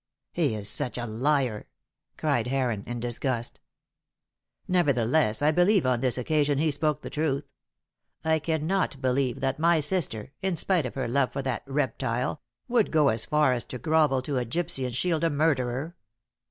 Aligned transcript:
"He 0.31 0.55
is 0.55 0.67
such 0.67 0.97
a 0.97 1.05
liar!" 1.05 1.67
cried 2.17 2.47
Heron, 2.47 2.83
in 2.87 2.99
disgust. 2.99 3.59
"Nevertheless, 4.67 5.43
I 5.43 5.51
believe 5.51 5.85
on 5.85 6.01
this 6.01 6.17
occasion 6.17 6.57
he 6.57 6.71
spoke 6.71 7.01
the 7.03 7.09
truth. 7.11 7.45
I 8.25 8.39
cannot 8.39 8.99
believe 8.99 9.41
that 9.41 9.59
my 9.59 9.79
sister 9.79 10.31
in 10.41 10.55
spite 10.57 10.87
of 10.87 10.95
her 10.95 11.07
love 11.07 11.31
for 11.31 11.43
that 11.43 11.61
reptile 11.67 12.41
would 12.67 12.89
go 12.89 13.09
as 13.09 13.25
far 13.25 13.53
as 13.53 13.63
to 13.65 13.77
grovel 13.77 14.23
to 14.23 14.39
a 14.39 14.43
gypsy 14.45 14.87
and 14.87 14.95
shield 14.95 15.23
a 15.23 15.29
murderer. 15.29 15.95